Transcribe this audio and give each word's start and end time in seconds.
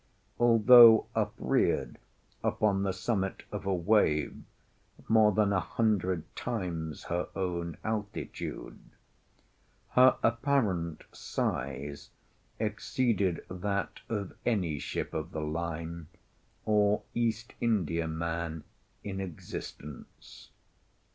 Although 0.39 1.05
upreared 1.13 1.99
upon 2.43 2.81
the 2.81 2.91
summit 2.91 3.43
of 3.51 3.67
a 3.67 3.75
wave 3.75 4.35
more 5.07 5.31
than 5.31 5.53
a 5.53 5.59
hundred 5.59 6.23
times 6.35 7.03
her 7.03 7.27
own 7.35 7.77
altitude, 7.83 8.79
her 9.91 10.17
apparent 10.23 11.03
size 11.11 12.09
exceeded 12.57 13.45
that 13.47 13.99
of 14.09 14.33
any 14.43 14.79
ship 14.79 15.13
of 15.13 15.33
the 15.33 15.41
line 15.41 16.07
or 16.65 17.03
East 17.13 17.53
Indiaman 17.61 18.63
in 19.03 19.19
existence. 19.21 20.49